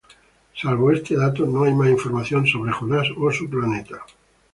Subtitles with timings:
[0.59, 4.03] Salvo este dato, no hay más información sobre Jonas, o su planeta.